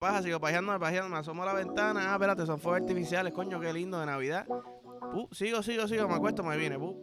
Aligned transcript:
paja, 0.00 0.22
sigo 0.22 0.40
pajeándome, 0.40 0.80
pajeándome, 0.80 1.16
me 1.16 1.20
asomo 1.20 1.42
a 1.42 1.46
la 1.46 1.52
ventana. 1.52 2.10
Ah, 2.10 2.14
espérate, 2.14 2.46
son 2.46 2.58
fuegos 2.58 2.80
artificiales, 2.80 3.34
coño, 3.34 3.60
qué 3.60 3.70
lindo 3.70 4.00
de 4.00 4.06
Navidad. 4.06 4.46
Pu, 5.12 5.28
sigo, 5.30 5.62
sigo, 5.62 5.86
sigo, 5.86 6.08
me 6.08 6.14
acuesto, 6.14 6.42
me 6.42 6.56
viene, 6.56 6.78
pu. 6.78 6.96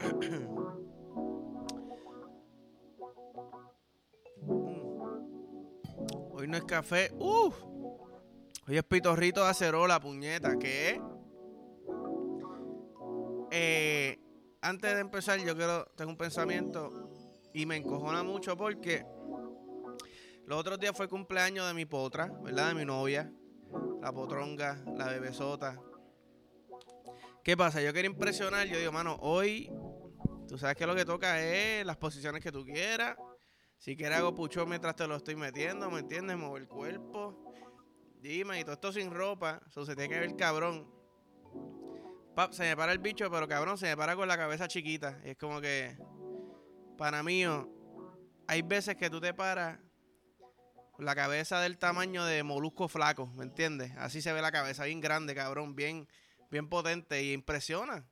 Hoy 6.32 6.48
no 6.48 6.56
es 6.56 6.64
café. 6.64 7.12
Uf. 7.20 7.54
Hoy 8.66 8.76
es 8.76 8.82
pitorrito 8.82 9.44
de 9.44 9.50
acerola, 9.50 10.00
puñeta. 10.00 10.58
¿Qué? 10.58 11.00
Eh, 13.52 14.18
antes 14.68 14.94
de 14.94 15.00
empezar, 15.00 15.38
yo 15.38 15.56
quiero, 15.56 15.84
tengo 15.96 16.10
un 16.10 16.16
pensamiento 16.16 17.08
y 17.54 17.66
me 17.66 17.76
encojona 17.76 18.24
mucho 18.24 18.56
porque 18.56 19.06
los 20.44 20.58
otros 20.58 20.80
días 20.80 20.96
fue 20.96 21.08
cumpleaños 21.08 21.68
de 21.68 21.74
mi 21.74 21.86
potra, 21.86 22.26
¿verdad? 22.42 22.68
De 22.68 22.74
mi 22.74 22.84
novia, 22.84 23.32
la 24.00 24.12
potronga, 24.12 24.82
la 24.96 25.06
bebesota. 25.06 25.80
¿Qué 27.44 27.56
pasa? 27.56 27.80
Yo 27.80 27.92
quería 27.92 28.10
impresionar, 28.10 28.66
yo 28.66 28.76
digo, 28.76 28.90
mano, 28.90 29.16
hoy 29.20 29.70
tú 30.48 30.58
sabes 30.58 30.76
que 30.76 30.86
lo 30.86 30.96
que 30.96 31.04
toca 31.04 31.40
es 31.40 31.86
las 31.86 31.96
posiciones 31.96 32.42
que 32.42 32.50
tú 32.50 32.64
quieras. 32.64 33.16
Si 33.78 33.96
quieres 33.96 34.18
hago 34.18 34.34
pucho 34.34 34.66
mientras 34.66 34.96
te 34.96 35.06
lo 35.06 35.14
estoy 35.14 35.36
metiendo, 35.36 35.88
¿me 35.92 36.00
entiendes? 36.00 36.36
Mover 36.36 36.62
el 36.62 36.68
cuerpo. 36.68 37.54
Dime, 38.20 38.58
y 38.58 38.62
todo 38.64 38.72
esto 38.72 38.92
sin 38.92 39.12
ropa. 39.12 39.60
Eso 39.68 39.86
se 39.86 39.94
tiene 39.94 40.12
que 40.12 40.18
ver 40.18 40.34
cabrón. 40.34 40.90
Se 42.50 42.64
me 42.64 42.76
para 42.76 42.92
el 42.92 42.98
bicho, 42.98 43.30
pero 43.30 43.48
cabrón, 43.48 43.78
se 43.78 43.86
me 43.86 43.96
para 43.96 44.14
con 44.14 44.28
la 44.28 44.36
cabeza 44.36 44.68
chiquita. 44.68 45.18
Y 45.24 45.30
es 45.30 45.38
como 45.38 45.60
que, 45.60 45.96
para 46.98 47.22
mí, 47.22 47.44
hay 48.46 48.62
veces 48.62 48.96
que 48.96 49.08
tú 49.08 49.20
te 49.20 49.32
paras 49.32 49.78
la 50.98 51.14
cabeza 51.14 51.60
del 51.60 51.78
tamaño 51.78 52.24
de 52.24 52.42
molusco 52.42 52.88
flaco, 52.88 53.26
¿me 53.28 53.44
entiendes? 53.44 53.92
Así 53.96 54.20
se 54.20 54.32
ve 54.32 54.42
la 54.42 54.52
cabeza, 54.52 54.84
bien 54.84 55.00
grande, 55.00 55.34
cabrón, 55.34 55.74
bien, 55.74 56.08
bien 56.50 56.68
potente 56.68 57.22
y 57.22 57.32
impresiona. 57.32 58.04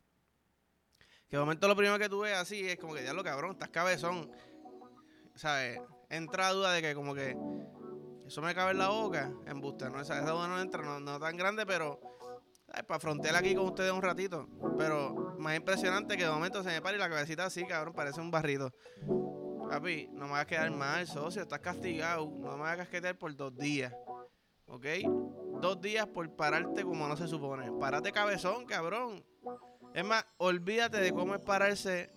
Que 1.28 1.36
de 1.36 1.40
momento 1.40 1.68
lo 1.68 1.76
primero 1.76 1.98
que 1.98 2.08
tú 2.08 2.20
ves 2.20 2.36
así 2.36 2.66
es 2.66 2.78
como 2.78 2.94
que, 2.94 3.04
ya 3.04 3.12
lo 3.12 3.24
cabrón, 3.24 3.52
estás 3.52 3.68
cabezón. 3.68 4.30
¿Sabes? 5.34 5.80
Entra 6.08 6.50
duda 6.50 6.72
de 6.72 6.80
que 6.80 6.94
como 6.94 7.14
que 7.14 7.36
eso 8.26 8.40
me 8.40 8.54
cabe 8.54 8.70
en 8.72 8.78
la 8.78 8.88
boca, 8.88 9.30
en 9.46 9.60
busta, 9.60 9.90
¿no? 9.90 10.00
Esa, 10.00 10.20
esa 10.20 10.30
duda 10.30 10.48
no 10.48 10.60
entra, 10.60 10.82
no, 10.82 10.98
no 11.00 11.18
tan 11.20 11.36
grande, 11.36 11.66
pero 11.66 12.00
para 12.82 13.00
frontear 13.00 13.36
aquí 13.36 13.54
con 13.54 13.66
ustedes 13.66 13.92
un 13.92 14.02
ratito. 14.02 14.48
Pero 14.76 15.34
más 15.38 15.56
impresionante 15.56 16.16
que 16.16 16.24
de 16.24 16.30
momento 16.30 16.62
se 16.62 16.70
me 16.70 16.82
para 16.82 16.96
y 16.96 17.00
la 17.00 17.08
cabecita 17.08 17.46
así, 17.46 17.64
cabrón, 17.66 17.94
parece 17.94 18.20
un 18.20 18.30
barrito. 18.30 18.72
Papi, 19.68 20.08
no 20.12 20.26
me 20.26 20.32
vas 20.32 20.42
a 20.42 20.46
quedar 20.46 20.70
mal, 20.70 21.06
socio, 21.06 21.42
estás 21.42 21.60
castigado. 21.60 22.26
No 22.26 22.56
me 22.56 22.62
vas 22.62 22.74
a 22.74 22.76
casquetear 22.78 23.16
por 23.16 23.34
dos 23.34 23.56
días. 23.56 23.92
¿Ok? 24.66 24.86
Dos 25.60 25.80
días 25.80 26.06
por 26.06 26.28
pararte 26.34 26.82
como 26.82 27.06
no 27.06 27.16
se 27.16 27.28
supone. 27.28 27.70
Párate 27.78 28.12
cabezón, 28.12 28.66
cabrón. 28.66 29.24
Es 29.94 30.04
más, 30.04 30.24
olvídate 30.38 30.98
de 30.98 31.12
cómo 31.12 31.34
es 31.34 31.40
pararse 31.40 32.10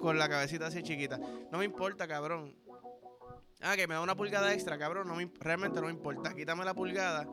con 0.00 0.18
la 0.18 0.28
cabecita 0.28 0.66
así 0.66 0.82
chiquita. 0.82 1.18
No 1.50 1.58
me 1.58 1.64
importa, 1.64 2.06
cabrón. 2.06 2.54
Ah, 3.60 3.76
que 3.76 3.86
me 3.86 3.94
da 3.94 4.02
una 4.02 4.14
pulgada 4.14 4.52
extra, 4.52 4.78
cabrón. 4.78 5.08
No 5.08 5.14
me, 5.14 5.30
realmente 5.40 5.80
no 5.80 5.86
me 5.86 5.92
importa. 5.92 6.34
Quítame 6.34 6.64
la 6.64 6.74
pulgada 6.74 7.26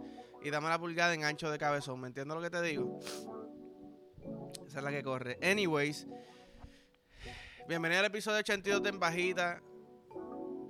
y 0.43 0.49
dame 0.49 0.69
la 0.69 0.79
pulgada 0.79 1.13
en 1.13 1.23
ancho 1.23 1.49
de 1.51 1.57
cabezón. 1.57 1.99
¿Me 2.01 2.07
entiendes 2.07 2.35
lo 2.35 2.41
que 2.41 2.49
te 2.49 2.61
digo? 2.61 2.99
Esa 4.67 4.79
es 4.79 4.83
la 4.83 4.91
que 4.91 5.03
corre. 5.03 5.37
Anyways, 5.41 6.07
bienvenido 7.67 7.99
al 7.99 8.05
episodio 8.05 8.39
82 8.39 8.83
de 8.83 8.89
En 8.89 8.99
Bajita. 8.99 9.61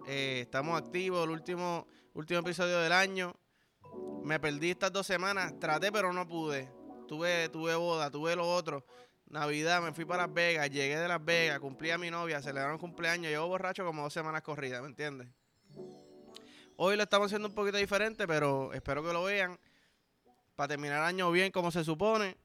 Eh, 0.08 0.42
estamos 0.42 0.82
activos, 0.82 1.24
el 1.24 1.30
último, 1.30 1.88
último 2.14 2.40
episodio 2.40 2.80
del 2.80 2.92
año. 2.92 3.34
Me 4.24 4.40
perdí 4.40 4.72
estas 4.72 4.92
dos 4.92 5.08
semanas. 5.08 5.58
Traté, 5.60 5.92
pero 5.92 6.12
no 6.12 6.28
pude. 6.28 6.72
Tuve, 7.08 7.50
tuve 7.50 7.76
boda, 7.76 8.10
tuve 8.10 8.36
lo 8.36 8.52
otro. 8.52 8.86
Navidad, 9.28 9.82
me 9.82 9.94
fui 9.94 10.04
para 10.04 10.28
Las 10.28 10.34
Vegas, 10.34 10.70
llegué 10.70 10.98
de 10.98 11.08
Las 11.08 11.24
Vegas, 11.24 11.60
cumplí 11.60 11.90
a 11.90 11.98
mi 11.98 12.12
novia, 12.12 12.42
celebraron 12.42 12.78
cumpleaños, 12.78 13.32
llevo 13.32 13.48
borracho 13.48 13.86
como 13.86 14.04
dos 14.04 14.12
semanas 14.12 14.42
corridas, 14.42 14.82
¿me 14.82 14.90
entiendes? 14.90 15.30
Hoy 16.78 16.98
lo 16.98 17.04
estamos 17.04 17.28
haciendo 17.28 17.48
un 17.48 17.56
poquito 17.56 17.78
diferente, 17.78 18.28
pero 18.28 18.74
espero 18.74 19.04
que 19.04 19.14
lo 19.14 19.24
vean. 19.24 19.60
Para 20.56 20.70
terminar 20.70 20.98
el 21.00 21.04
año 21.06 21.32
bien 21.32 21.52
como 21.52 21.72
se 21.72 21.84
supone. 21.84 22.38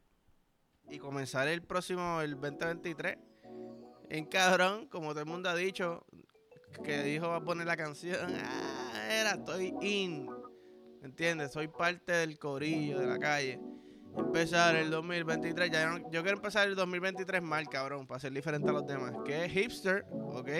Y 0.88 0.98
comenzar 0.98 1.48
el 1.48 1.62
próximo, 1.62 2.20
el 2.20 2.32
2023. 2.40 3.16
En 4.10 4.26
cabrón, 4.26 4.86
como 4.86 5.10
todo 5.10 5.20
el 5.20 5.26
mundo 5.26 5.48
ha 5.48 5.54
dicho, 5.54 6.04
que 6.84 7.02
dijo 7.02 7.28
va 7.28 7.36
a 7.36 7.44
poner 7.44 7.66
la 7.66 7.76
canción. 7.76 8.32
Ah, 8.44 9.08
era, 9.10 9.32
estoy 9.32 9.74
in. 9.80 10.26
¿Me 11.00 11.06
entiendes? 11.06 11.52
Soy 11.52 11.68
parte 11.68 12.12
del 12.12 12.38
corillo 12.38 12.98
de 12.98 13.06
la 13.06 13.18
calle. 13.18 13.60
Empezar 14.16 14.76
el 14.76 14.90
2023. 14.90 15.70
Ya 15.70 15.98
yo, 16.10 16.22
quiero 16.22 16.36
empezar 16.36 16.68
el 16.68 16.74
2023 16.74 17.42
mal, 17.42 17.68
cabrón, 17.68 18.06
para 18.06 18.20
ser 18.20 18.32
diferente 18.32 18.70
a 18.70 18.72
los 18.72 18.86
demás. 18.86 19.12
Que 19.24 19.44
es 19.44 19.52
hipster, 19.52 20.06
¿ok? 20.10 20.50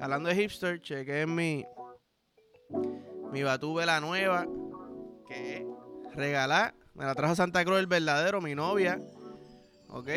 Hablando 0.00 0.28
de 0.28 0.36
hipster, 0.36 0.80
cheque 0.80 1.22
en 1.22 1.34
mi 1.34 1.64
mi 3.32 3.42
Batube 3.42 3.86
la 3.86 3.98
nueva, 3.98 4.46
que 5.26 5.66
regalar. 6.14 6.74
Me 6.94 7.06
la 7.06 7.14
trajo 7.14 7.34
Santa 7.34 7.64
Cruz 7.64 7.78
el 7.78 7.86
verdadero, 7.86 8.42
mi 8.42 8.54
novia. 8.54 9.00
¿Ok? 9.88 10.08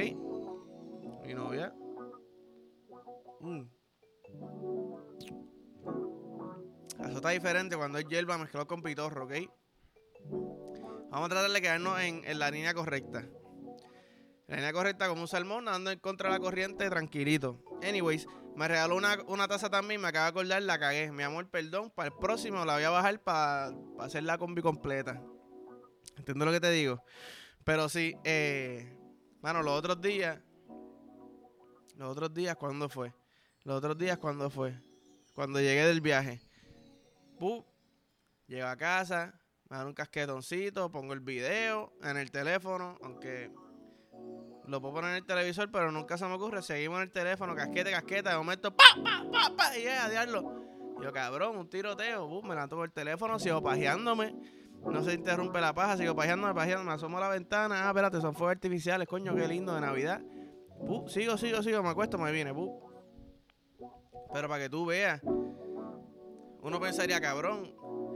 Mi 1.24 1.34
novia. 1.34 1.74
Mm. 3.40 3.62
Eso 7.00 7.16
está 7.16 7.30
diferente 7.30 7.78
cuando 7.78 8.00
es 8.00 8.08
hierba 8.08 8.38
mezclado 8.38 8.68
con 8.68 8.82
pitorro, 8.82 9.26
¿ok? 9.26 9.34
Vamos 11.10 11.28
a 11.28 11.30
tratar 11.30 11.52
de 11.52 11.62
quedarnos 11.62 12.00
en, 12.02 12.22
en 12.26 12.40
la 12.40 12.52
línea 12.52 12.74
correcta. 12.74 13.26
La 14.48 14.58
línea 14.58 14.74
correcta 14.74 15.08
como 15.08 15.22
un 15.22 15.28
salmón, 15.30 15.68
andando 15.68 15.92
en 15.92 16.00
contra 16.00 16.30
de 16.30 16.36
la 16.36 16.40
corriente, 16.42 16.90
tranquilito. 16.90 17.64
Anyways, 17.82 18.28
me 18.56 18.68
regaló 18.68 18.96
una, 18.96 19.18
una 19.28 19.48
taza 19.48 19.70
también, 19.70 20.02
me 20.02 20.08
acaba 20.08 20.26
de 20.26 20.30
acordar, 20.30 20.62
la 20.64 20.80
cagué. 20.80 21.12
Mi 21.12 21.24
amor, 21.24 21.50
perdón, 21.50 21.92
para 21.92 22.08
el 22.08 22.16
próximo 22.16 22.64
la 22.66 22.76
voy 22.76 22.84
a 22.84 22.90
bajar 22.90 23.20
para 23.22 23.74
hacer 24.00 24.24
la 24.24 24.38
combi 24.38 24.62
completa. 24.62 25.22
¿Entiendes 26.18 26.46
lo 26.46 26.52
que 26.52 26.62
te 26.62 26.72
digo? 26.72 27.04
Pero 27.64 27.90
sí, 27.90 28.16
eh, 28.24 28.96
mano, 29.42 29.62
los 29.62 29.78
otros 29.78 30.02
días, 30.02 30.40
los 31.98 32.10
otros 32.10 32.34
días, 32.34 32.56
¿cuándo 32.56 32.88
fue? 32.88 33.14
Los 33.64 33.78
otros 33.78 33.98
días, 33.98 34.18
¿cuándo 34.18 34.50
fue? 34.50 34.74
Cuando 35.34 35.60
llegué 35.60 35.86
del 35.86 36.00
viaje. 36.00 36.40
Puh, 37.38 37.66
llego 38.48 38.68
a 38.68 38.78
casa, 38.78 39.38
me 39.70 39.78
dan 39.78 39.88
un 39.88 39.94
casquetoncito, 39.94 40.92
pongo 40.92 41.14
el 41.14 41.20
video 41.20 41.94
en 42.04 42.18
el 42.18 42.32
teléfono, 42.32 42.98
aunque 43.02 43.52
lo 44.68 44.82
puedo 44.82 44.96
poner 44.96 45.12
en 45.12 45.18
el 45.18 45.26
televisor, 45.26 45.70
pero 45.72 45.92
nunca 45.92 46.18
se 46.18 46.26
me 46.26 46.34
ocurre. 46.34 46.62
Seguimos 46.62 46.98
en 46.98 47.04
el 47.04 47.12
teléfono, 47.12 47.56
casquete, 47.56 47.92
casqueta. 47.92 48.32
De 48.32 48.38
momento, 48.38 48.76
pa, 48.76 48.84
pa, 49.04 49.24
pa, 49.32 49.56
pa. 49.56 49.78
Y 49.78 49.84
yeah, 49.84 50.10
diablo. 50.10 50.64
Yo, 51.02 51.12
cabrón, 51.14 51.58
un 51.58 51.70
tiroteo. 51.70 52.28
Bum, 52.28 52.44
me 52.48 52.56
levanto 52.56 52.76
por 52.76 52.86
el 52.86 52.92
teléfono, 52.92 53.38
sigo 53.38 53.62
pajeándome. 53.62 54.36
No 54.84 55.04
se 55.04 55.14
interrumpe 55.14 55.62
la 55.62 55.74
paja, 55.74 55.98
sigo 55.98 56.16
pajeándome, 56.16 56.54
pajeándome. 56.54 56.90
Me 56.90 56.96
asomo 56.96 57.18
a 57.18 57.22
la 57.22 57.30
ventana. 57.30 57.86
Ah, 57.86 57.90
espérate, 57.90 58.22
son 58.22 58.34
fuegos 58.34 58.56
artificiales, 58.56 59.08
coño, 59.08 59.36
qué 59.36 59.48
lindo 59.48 59.74
de 59.74 59.82
Navidad. 59.82 60.22
Sigo, 61.08 61.38
sigo, 61.38 61.62
sigo, 61.62 61.84
me 61.84 61.90
acuesto, 61.90 62.18
me 62.18 62.32
viene. 62.32 62.54
Pero 64.34 64.50
para 64.50 64.64
que 64.64 64.70
tú 64.70 64.86
veas, 64.86 65.22
uno 66.62 66.80
pensaría, 66.80 67.22
cabrón. 67.22 67.74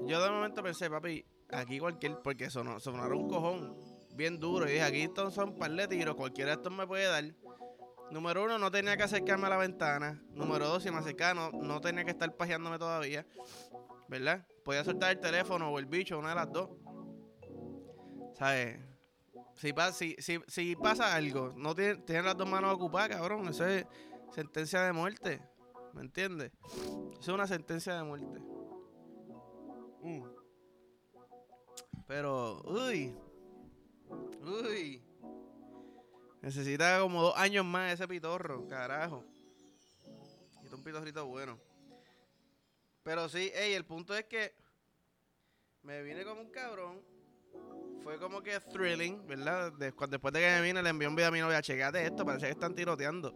Yo 0.08 0.22
de 0.24 0.32
momento 0.32 0.64
pensé, 0.64 0.90
papi, 0.90 1.24
aquí 1.52 1.80
cualquier, 1.80 2.20
porque 2.24 2.50
sonó, 2.50 2.80
sonaron 2.80 3.20
un 3.20 3.30
cojón 3.30 3.89
bien 4.20 4.38
duro. 4.38 4.68
Y 4.68 4.74
dije, 4.74 4.84
aquí 4.84 5.02
estos 5.02 5.34
son 5.34 5.50
un 5.50 5.58
par 5.58 5.72
de 5.72 5.88
tiros, 5.88 6.16
cualquiera 6.16 6.52
de 6.52 6.58
estos 6.58 6.72
me 6.72 6.86
puede 6.86 7.06
dar. 7.06 7.24
Número 8.12 8.44
uno, 8.44 8.60
no 8.60 8.70
tenía 8.70 8.98
que 8.98 9.04
acercarme 9.04 9.48
a 9.48 9.50
la 9.50 9.58
ventana. 9.58 10.22
Número 10.32 10.68
dos, 10.68 10.84
si 10.84 10.92
me 10.92 10.98
acercaba, 10.98 11.52
no, 11.54 11.80
tenía 11.80 12.04
que 12.04 12.12
estar 12.12 12.36
pajeándome 12.36 12.78
todavía. 12.78 13.26
¿Verdad? 14.10 14.46
Podía 14.64 14.84
soltar 14.84 15.12
el 15.12 15.20
teléfono 15.20 15.72
o 15.72 15.80
el 15.80 15.86
bicho, 15.86 16.20
una 16.20 16.30
de 16.30 16.36
las 16.36 16.52
dos. 16.52 16.70
¿Sabes? 18.34 18.80
Si, 19.56 19.74
si, 19.94 20.16
si, 20.20 20.40
si 20.48 20.76
pasa 20.76 21.16
algo, 21.16 21.54
no 21.56 21.74
tienen, 21.74 22.04
tienen 22.06 22.26
las 22.26 22.36
dos 22.36 22.50
manos 22.50 22.74
ocupadas, 22.74 23.10
cabrón. 23.10 23.48
Eso 23.48 23.66
es 23.66 23.86
sentencia 24.32 24.82
de 24.82 24.92
muerte. 24.92 25.42
¿Me 25.94 26.02
entiendes? 26.02 26.52
Eso 26.66 27.22
es 27.22 27.28
una 27.30 27.48
sentencia 27.48 27.96
de 27.96 28.04
muerte. 28.04 28.40
Mm. 30.02 30.24
Pero, 32.08 32.62
uy, 32.64 33.16
Uy. 34.42 35.04
Necesita 36.42 37.00
como 37.02 37.22
dos 37.22 37.38
años 37.38 37.66
más 37.66 37.94
ese 37.94 38.08
pitorro, 38.08 38.68
carajo. 38.68 39.26
Es 40.64 40.72
un 40.72 40.84
pitorrito 40.84 41.26
bueno. 41.26 41.60
Pero 43.04 43.28
sí, 43.28 43.52
ey, 43.54 43.74
el 43.74 43.86
punto 43.86 44.16
es 44.16 44.26
que 44.26 44.54
me 45.84 46.02
vine 46.04 46.24
como 46.24 46.42
un 46.42 46.52
cabrón. 46.52 47.02
Fue 48.04 48.18
como 48.20 48.42
que 48.42 48.60
thrilling, 48.60 49.26
¿verdad? 49.28 49.74
Después 49.74 50.10
de 50.10 50.20
que 50.20 50.32
me 50.32 50.62
vine, 50.62 50.82
le 50.82 50.90
envié 50.90 51.08
un 51.08 51.16
video 51.16 51.30
a 51.30 51.32
mi 51.32 51.40
novia, 51.40 51.62
checate 51.62 52.06
esto, 52.06 52.26
parece 52.26 52.46
que 52.46 52.52
están 52.52 52.74
tiroteando. 52.74 53.34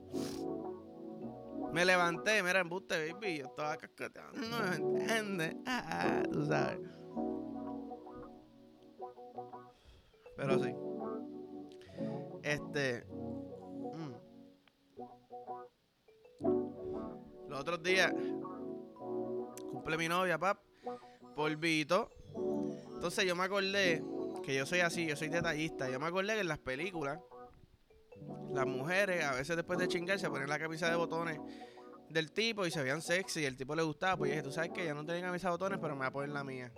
Me 1.74 1.84
levanté, 1.84 2.44
mira, 2.44 2.60
embuste, 2.60 3.12
baby. 3.12 3.40
Yo 3.40 3.48
estaba 3.48 3.76
cascateando, 3.78 4.40
no 4.48 4.60
me 4.60 4.76
entiendes. 4.76 5.56
Ah, 5.66 5.84
ah, 5.88 6.24
tú 6.32 6.46
sabes. 6.46 6.80
Pero 10.36 10.60
sí. 10.60 10.74
Este. 12.44 13.06
mm. 13.94 14.14
Los 17.50 17.60
otros 17.60 17.84
días. 17.84 18.14
Cumple 19.72 19.98
mi 19.98 20.08
novia, 20.08 20.38
pap. 20.38 20.60
Polvito. 21.36 22.10
Entonces 22.94 23.26
yo 23.26 23.36
me 23.36 23.44
acordé 23.44 24.04
que 24.44 24.56
yo 24.56 24.66
soy 24.66 24.80
así, 24.80 25.06
yo 25.06 25.16
soy 25.16 25.30
detallista. 25.30 25.90
Yo 25.90 26.00
me 26.00 26.08
acordé 26.08 26.34
que 26.36 26.42
en 26.42 26.48
las 26.48 26.60
películas 26.60 27.20
las 28.54 28.68
mujeres 28.68 29.24
a 29.24 29.34
veces 29.34 29.56
después 29.56 29.80
de 29.80 29.88
chingar 29.88 30.20
se 30.20 30.30
ponen 30.30 30.48
la 30.48 30.60
camisa 30.60 30.90
de 30.90 30.96
botones 30.96 31.40
del 32.10 32.32
tipo 32.32 32.66
y 32.66 32.72
se 32.72 32.82
veían 32.82 33.02
sexy 33.02 33.42
y 33.42 33.46
el 33.46 33.58
tipo 33.58 33.76
le 33.76 33.84
gustaba. 33.84 34.18
Pues 34.18 34.30
yo 34.30 34.36
dije, 34.36 34.44
tú 34.44 34.52
sabes 34.52 34.72
que 34.72 34.86
ya 34.86 34.94
no 34.94 35.06
tenía 35.06 35.24
camisa 35.24 35.48
de 35.48 35.52
botones, 35.54 35.80
pero 35.82 35.96
me 35.96 36.00
voy 36.00 36.08
a 36.08 36.12
poner 36.12 36.30
la 36.30 36.44
mía. 36.44 36.72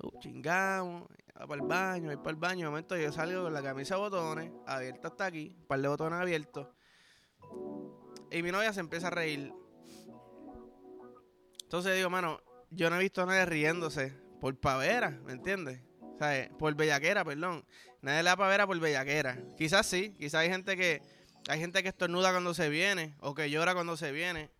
Uh, 0.00 0.18
chingamos, 0.20 1.08
para 1.46 1.62
el 1.62 1.68
baño, 1.68 2.06
voy 2.06 2.16
para 2.16 2.30
el 2.30 2.36
baño. 2.36 2.66
De 2.66 2.70
momento 2.70 2.96
yo 2.96 3.12
salgo 3.12 3.44
con 3.44 3.52
la 3.52 3.62
camisa 3.62 3.94
de 3.94 4.00
botones, 4.00 4.52
abierta 4.66 5.08
hasta 5.08 5.26
aquí, 5.26 5.54
un 5.58 5.66
par 5.66 5.80
de 5.80 5.88
botones 5.88 6.20
abiertos. 6.20 6.68
Y 8.30 8.42
mi 8.42 8.50
novia 8.50 8.72
se 8.72 8.80
empieza 8.80 9.06
a 9.06 9.10
reír. 9.10 9.52
Entonces 11.62 11.96
digo, 11.96 12.10
mano, 12.10 12.40
yo 12.70 12.90
no 12.90 12.96
he 12.96 13.00
visto 13.00 13.22
a 13.22 13.26
nadie 13.26 13.46
riéndose 13.46 14.10
por 14.40 14.58
pavera, 14.58 15.10
¿me 15.10 15.32
entiendes? 15.32 15.80
O 16.00 16.18
sea, 16.18 16.50
por 16.58 16.74
bellaquera, 16.74 17.24
perdón. 17.24 17.64
Nadie 18.02 18.22
le 18.22 18.30
da 18.30 18.36
pavera 18.36 18.66
por 18.66 18.78
bellaquera. 18.78 19.38
Quizás 19.56 19.86
sí, 19.86 20.14
quizás 20.18 20.42
hay 20.42 20.48
gente 20.48 20.76
que 20.76 21.02
hay 21.48 21.60
gente 21.60 21.82
que 21.82 21.88
estornuda 21.88 22.30
cuando 22.30 22.52
se 22.52 22.68
viene 22.68 23.16
o 23.20 23.34
que 23.34 23.48
llora 23.50 23.74
cuando 23.74 23.96
se 23.96 24.12
viene. 24.12 24.50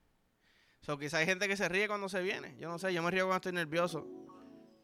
So, 0.80 0.98
quizás 0.98 1.20
hay 1.20 1.26
gente 1.26 1.48
que 1.48 1.56
se 1.56 1.68
ríe 1.68 1.86
cuando 1.86 2.08
se 2.08 2.22
viene. 2.22 2.56
Yo 2.58 2.68
no 2.68 2.78
sé, 2.78 2.94
yo 2.94 3.02
me 3.02 3.10
río 3.10 3.24
cuando 3.24 3.36
estoy 3.36 3.52
nervioso. 3.52 4.06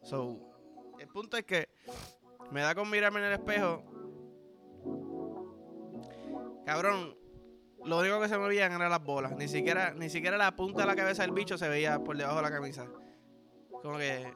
So, 0.03 0.54
el 0.99 1.07
punto 1.07 1.37
es 1.37 1.45
que 1.45 1.69
me 2.51 2.61
da 2.61 2.75
con 2.75 2.89
mirarme 2.89 3.19
en 3.19 3.25
el 3.25 3.33
espejo. 3.33 3.83
Cabrón, 6.65 7.15
lo 7.85 7.99
único 7.99 8.19
que 8.19 8.27
se 8.27 8.37
me 8.37 8.47
veían 8.47 8.71
eran 8.71 8.89
las 8.89 9.03
bolas. 9.03 9.35
Ni 9.35 9.47
siquiera, 9.47 9.93
ni 9.93 10.09
siquiera 10.09 10.37
la 10.37 10.55
punta 10.55 10.81
de 10.81 10.87
la 10.87 10.95
cabeza 10.95 11.23
del 11.23 11.31
bicho 11.31 11.57
se 11.57 11.69
veía 11.69 12.03
por 12.03 12.17
debajo 12.17 12.37
de 12.37 12.41
la 12.41 12.51
camisa. 12.51 12.87
Como 13.81 13.97
que. 13.97 14.33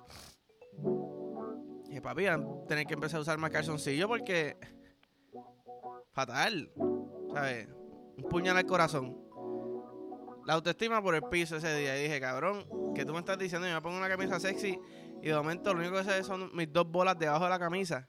Dije, 1.87 2.01
papi, 2.01 2.25
tener 2.67 2.85
que 2.85 2.93
empezar 2.93 3.17
a 3.17 3.21
usar 3.21 3.37
más 3.39 3.49
calzoncillo 3.51 4.07
porque. 4.07 4.57
Fatal. 6.11 6.71
¿Sabes? 7.33 7.67
Un 8.17 8.23
puñal 8.29 8.57
al 8.57 8.65
corazón. 8.65 9.17
La 10.45 10.53
autoestima 10.53 11.01
por 11.01 11.15
el 11.15 11.23
piso 11.23 11.57
ese 11.57 11.75
día. 11.75 11.97
Y 11.97 12.03
dije, 12.03 12.19
cabrón, 12.19 12.65
que 12.93 13.05
tú 13.05 13.13
me 13.13 13.19
estás 13.19 13.37
diciendo, 13.37 13.67
yo 13.67 13.73
me 13.73 13.81
pongo 13.81 13.97
una 13.97 14.09
camisa 14.09 14.39
sexy 14.39 14.79
y 15.21 15.27
de 15.27 15.35
momento 15.35 15.73
lo 15.73 15.79
único 15.79 15.97
que 15.97 16.03
se 16.03 16.11
ve 16.11 16.23
son 16.23 16.55
mis 16.55 16.71
dos 16.71 16.89
bolas 16.89 17.17
debajo 17.17 17.43
de 17.43 17.49
la 17.49 17.59
camisa. 17.59 18.07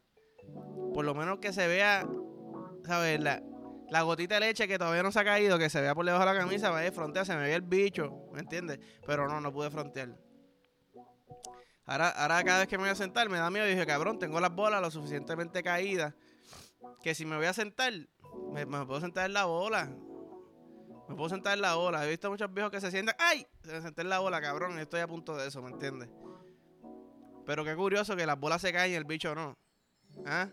Por 0.94 1.04
lo 1.04 1.14
menos 1.14 1.38
que 1.38 1.52
se 1.52 1.66
vea, 1.66 2.06
¿sabes? 2.84 3.20
La, 3.20 4.02
gotita 4.02 4.34
de 4.34 4.40
leche 4.40 4.68
que 4.68 4.78
todavía 4.78 5.02
no 5.02 5.10
se 5.12 5.20
ha 5.20 5.24
caído, 5.24 5.58
que 5.58 5.68
se 5.68 5.80
vea 5.80 5.94
por 5.94 6.04
debajo 6.04 6.24
de 6.24 6.32
la 6.32 6.38
camisa, 6.38 6.70
vaya 6.70 6.88
a 6.88 6.92
frontear, 6.92 7.26
se 7.26 7.34
me 7.34 7.42
ve 7.42 7.54
el 7.54 7.62
bicho, 7.62 8.28
¿me 8.32 8.40
entiendes? 8.40 8.78
Pero 9.06 9.28
no, 9.28 9.40
no 9.40 9.52
pude 9.52 9.70
frontear. 9.70 10.16
Ahora, 11.86 12.10
ahora 12.10 12.44
cada 12.44 12.60
vez 12.60 12.68
que 12.68 12.78
me 12.78 12.84
voy 12.84 12.90
a 12.90 12.94
sentar 12.94 13.28
me 13.28 13.38
da 13.38 13.50
miedo 13.50 13.66
y 13.66 13.70
dije, 13.70 13.84
cabrón, 13.84 14.18
tengo 14.18 14.38
las 14.38 14.54
bolas 14.54 14.80
lo 14.80 14.90
suficientemente 14.90 15.62
caídas 15.62 16.14
que 17.02 17.14
si 17.14 17.24
me 17.24 17.36
voy 17.36 17.46
a 17.46 17.52
sentar, 17.52 17.92
me, 18.52 18.66
me 18.66 18.86
puedo 18.86 19.00
sentar 19.00 19.26
en 19.26 19.32
la 19.32 19.46
bola. 19.46 19.90
Me 21.08 21.16
puedo 21.16 21.28
sentar 21.28 21.54
en 21.54 21.62
la 21.62 21.74
bola. 21.74 22.06
He 22.06 22.10
visto 22.10 22.30
muchos 22.30 22.52
viejos 22.52 22.70
que 22.70 22.80
se 22.80 22.90
sientan, 22.90 23.16
¡ay! 23.18 23.46
Se 23.64 23.72
me 23.72 23.82
senté 23.82 24.02
en 24.02 24.10
la 24.10 24.20
bola, 24.20 24.40
cabrón. 24.40 24.78
Estoy 24.78 25.00
a 25.00 25.08
punto 25.08 25.36
de 25.36 25.48
eso, 25.48 25.60
¿me 25.62 25.70
entiendes? 25.70 26.08
Pero 27.50 27.64
qué 27.64 27.74
curioso 27.74 28.14
que 28.14 28.26
las 28.26 28.38
bolas 28.38 28.62
se 28.62 28.72
caen 28.72 28.92
y 28.92 28.94
el 28.94 29.02
bicho 29.02 29.34
no. 29.34 29.58
¿Ah? 30.24 30.48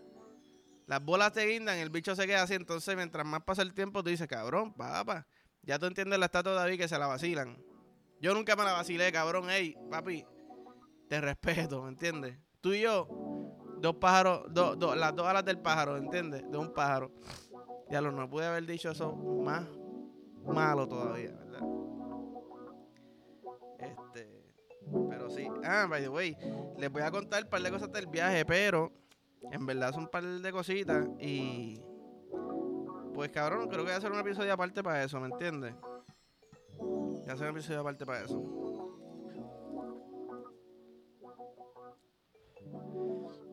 Las 0.88 1.00
bolas 1.00 1.32
te 1.32 1.46
guindan 1.46 1.78
y 1.78 1.80
el 1.80 1.90
bicho 1.90 2.16
se 2.16 2.26
queda 2.26 2.42
así. 2.42 2.54
Entonces, 2.54 2.96
mientras 2.96 3.24
más 3.24 3.44
pasa 3.44 3.62
el 3.62 3.72
tiempo, 3.72 4.02
tú 4.02 4.10
dices, 4.10 4.26
cabrón, 4.26 4.74
papá. 4.74 5.24
Ya 5.62 5.78
tú 5.78 5.86
entiendes 5.86 6.18
la 6.18 6.26
estatua 6.26 6.54
de 6.54 6.58
David 6.58 6.76
que 6.76 6.88
se 6.88 6.98
la 6.98 7.06
vacilan. 7.06 7.56
Yo 8.20 8.34
nunca 8.34 8.56
me 8.56 8.64
la 8.64 8.72
vacilé, 8.72 9.12
cabrón. 9.12 9.48
Ey, 9.48 9.76
papi, 9.88 10.26
te 11.08 11.20
respeto, 11.20 11.84
¿me 11.84 11.90
entiendes? 11.90 12.36
Tú 12.60 12.72
y 12.72 12.80
yo, 12.80 13.06
dos 13.80 13.94
pájaros, 14.00 14.46
dos, 14.50 14.76
dos, 14.76 14.96
las 14.96 15.14
dos 15.14 15.28
alas 15.28 15.44
del 15.44 15.60
pájaro, 15.60 15.98
¿entiendes? 15.98 16.50
De 16.50 16.58
un 16.58 16.74
pájaro. 16.74 17.12
Ya 17.92 18.00
lo 18.00 18.10
no 18.10 18.28
pude 18.28 18.46
haber 18.46 18.66
dicho 18.66 18.90
eso 18.90 19.14
más 19.14 19.68
malo 20.44 20.88
todavía, 20.88 21.30
¿verdad? 21.30 21.60
Pero 25.08 25.30
sí. 25.30 25.46
Ah, 25.64 25.86
by 25.88 26.02
the 26.02 26.08
way, 26.08 26.36
les 26.78 26.90
voy 26.90 27.02
a 27.02 27.10
contar 27.10 27.44
un 27.44 27.50
par 27.50 27.62
de 27.62 27.70
cosas 27.70 27.92
del 27.92 28.06
viaje, 28.06 28.44
pero 28.44 28.92
en 29.52 29.66
verdad 29.66 29.92
son 29.92 30.04
un 30.04 30.08
par 30.08 30.24
de 30.24 30.52
cositas 30.52 31.06
y 31.20 31.80
pues 33.14 33.30
cabrón, 33.30 33.68
creo 33.68 33.80
que 33.80 33.84
voy 33.84 33.92
a 33.92 33.96
hacer 33.96 34.12
un 34.12 34.18
episodio 34.18 34.52
aparte 34.52 34.82
para 34.82 35.02
eso, 35.02 35.20
¿me 35.20 35.28
entiendes? 35.28 35.74
Voy 36.78 37.28
a 37.28 37.32
hacer 37.32 37.50
un 37.50 37.56
episodio 37.56 37.80
aparte 37.80 38.06
para 38.06 38.24
eso. 38.24 38.40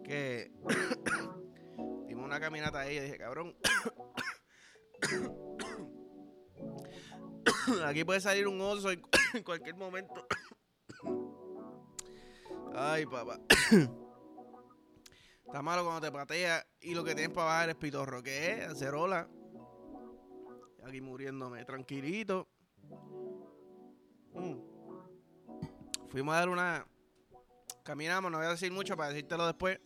Que 0.03 0.51
dimos 2.07 2.25
una 2.25 2.39
caminata 2.39 2.81
ahí 2.81 2.97
y 2.97 2.99
dije, 2.99 3.17
cabrón. 3.17 3.55
Aquí 7.85 8.03
puede 8.03 8.21
salir 8.21 8.47
un 8.47 8.61
oso 8.61 8.91
en 8.91 9.01
en 9.35 9.43
cualquier 9.43 9.75
momento. 9.75 10.25
Ay, 12.77 13.05
papá. 13.05 13.39
Está 15.45 15.61
malo 15.61 15.83
cuando 15.85 16.01
te 16.01 16.11
patea 16.11 16.65
y 16.81 16.93
lo 16.93 17.03
que 17.03 17.15
tienes 17.15 17.33
para 17.33 17.47
bajar 17.47 17.69
es 17.69 17.75
pitorro. 17.75 18.21
¿Qué 18.21 18.51
es? 18.51 18.67
Acerola. 18.67 19.29
Aquí 20.83 20.99
muriéndome. 20.99 21.63
Tranquilito. 21.63 22.49
Mm. 24.33 24.55
Fuimos 26.09 26.35
a 26.35 26.39
dar 26.39 26.49
una. 26.49 26.85
Caminamos, 27.83 28.31
no 28.31 28.39
voy 28.39 28.47
a 28.47 28.51
decir 28.51 28.71
mucho 28.71 28.97
para 28.97 29.09
decírtelo 29.09 29.45
después. 29.45 29.79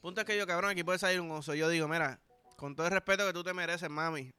Punto 0.00 0.20
es 0.20 0.26
que 0.26 0.36
yo, 0.36 0.46
cabrón, 0.46 0.70
aquí 0.70 0.84
puede 0.84 0.98
salir 0.98 1.20
un 1.20 1.30
oso. 1.30 1.54
Yo 1.54 1.68
digo, 1.68 1.86
mira, 1.88 2.20
con 2.56 2.74
todo 2.74 2.86
el 2.86 2.92
respeto 2.92 3.26
que 3.26 3.32
tú 3.32 3.42
te 3.42 3.54
mereces, 3.54 3.88
mami. 3.88 4.30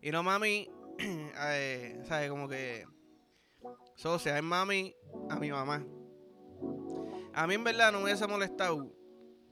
Y 0.00 0.10
no, 0.10 0.22
mami, 0.22 0.68
eh, 0.98 2.02
¿sabes? 2.08 2.30
Como 2.30 2.48
que. 2.48 2.86
Socia, 3.96 4.36
es 4.36 4.42
mami 4.42 4.94
a 5.28 5.36
mi 5.36 5.50
mamá. 5.50 5.84
A 7.34 7.46
mí 7.46 7.54
en 7.54 7.64
verdad 7.64 7.92
no 7.92 7.98
me 7.98 8.04
hubiese 8.04 8.26
molestado 8.26 8.92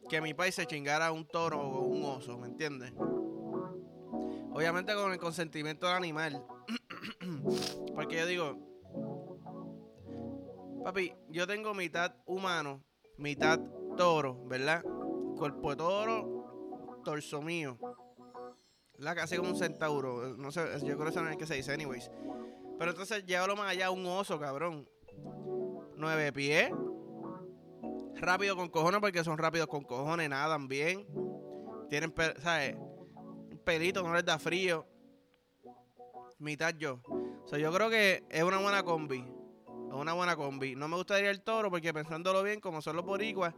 que 0.08 0.20
mi 0.20 0.34
país 0.34 0.54
se 0.54 0.66
chingara 0.66 1.12
un 1.12 1.26
toro 1.26 1.60
o 1.60 1.84
un 1.84 2.04
oso, 2.04 2.36
¿me 2.38 2.46
entiendes? 2.46 2.92
Obviamente 4.52 4.94
con 4.94 5.12
el 5.12 5.18
consentimiento 5.18 5.86
del 5.86 5.96
animal. 5.96 6.44
Porque 7.94 8.16
yo 8.16 8.26
digo, 8.26 8.58
papi, 10.84 11.14
yo 11.28 11.46
tengo 11.46 11.74
mitad 11.74 12.16
humano, 12.26 12.84
mitad 13.16 13.60
toro, 13.96 14.44
¿verdad? 14.46 14.82
Cuerpo 15.36 15.70
de 15.70 15.76
toro, 15.76 17.02
torso 17.04 17.40
mío. 17.40 17.78
La 18.98 19.14
casi 19.14 19.36
como 19.36 19.50
un 19.50 19.56
centauro. 19.56 20.36
No 20.36 20.50
sé, 20.50 20.66
yo 20.80 20.96
creo 20.96 21.04
que 21.04 21.10
eso 21.10 21.22
no 21.22 21.28
es 21.28 21.32
el 21.32 21.38
que 21.38 21.46
se 21.46 21.54
dice, 21.54 21.72
anyways. 21.72 22.10
Pero 22.80 22.92
entonces 22.92 23.26
llévalo 23.26 23.56
más 23.56 23.68
allá, 23.68 23.90
un 23.90 24.06
oso, 24.06 24.40
cabrón. 24.40 24.88
Nueve 25.96 26.32
pies. 26.32 26.70
Rápido 28.14 28.56
con 28.56 28.70
cojones, 28.70 29.00
porque 29.02 29.22
son 29.22 29.36
rápidos 29.36 29.66
con 29.66 29.84
cojones, 29.84 30.30
nadan 30.30 30.66
bien. 30.66 31.06
Tienen, 31.90 32.14
¿sabes? 32.38 32.78
Pelito, 33.66 34.02
no 34.02 34.14
les 34.14 34.24
da 34.24 34.38
frío. 34.38 34.86
Mitad 36.38 36.74
yo. 36.78 37.02
O 37.44 37.46
sea, 37.46 37.58
yo 37.58 37.70
creo 37.70 37.90
que 37.90 38.24
es 38.30 38.42
una 38.42 38.56
buena 38.56 38.82
combi. 38.82 39.18
Es 39.18 39.94
una 39.94 40.14
buena 40.14 40.34
combi. 40.34 40.74
No 40.74 40.88
me 40.88 40.96
gustaría 40.96 41.30
el 41.30 41.42
toro, 41.42 41.68
porque 41.68 41.92
pensándolo 41.92 42.42
bien, 42.42 42.60
como 42.60 42.80
son 42.80 42.96
los 42.96 43.04
boricuas, 43.04 43.54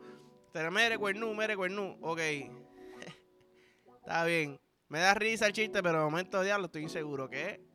mere 0.73 0.99
cuernú, 0.99 1.33
mere 1.33 1.55
cuernú. 1.57 1.97
Ok. 2.03 2.19
Está 4.01 4.25
bien. 4.25 4.61
Me 4.89 4.99
da 4.99 5.15
risa 5.15 5.47
el 5.47 5.53
chiste, 5.53 5.81
pero 5.81 5.99
de 5.99 6.05
momento, 6.07 6.43
diablo, 6.43 6.67
estoy 6.67 6.83
inseguro. 6.83 7.31
¿Qué? 7.31 7.72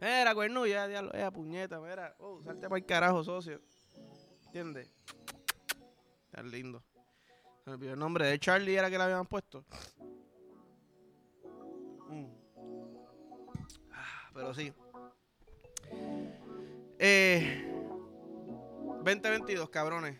Mira, 0.00 0.34
cuernú, 0.34 0.66
ya, 0.66 0.88
diablo, 0.88 1.12
esa 1.12 1.30
puñeta, 1.30 1.78
mira. 1.78 2.14
Oh, 2.18 2.42
salte 2.42 2.68
para 2.68 2.78
el 2.78 2.86
carajo, 2.86 3.22
socio. 3.22 3.60
¿Entiendes? 4.46 4.90
Está 6.24 6.42
lindo. 6.42 6.82
Se 7.64 7.70
olvidó 7.70 7.92
el 7.92 7.98
nombre 7.98 8.26
de 8.26 8.38
Charlie, 8.38 8.76
era 8.76 8.88
que 8.88 8.96
le 8.96 9.04
habían 9.04 9.26
puesto. 9.26 9.64
Mm. 12.08 12.26
Ah, 13.92 14.30
Pero 14.32 14.54
sí. 14.54 14.72
Eh, 16.98 17.66
2022, 19.04 19.68
cabrones. 19.68 20.18